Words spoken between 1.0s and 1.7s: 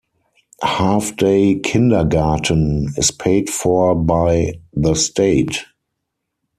day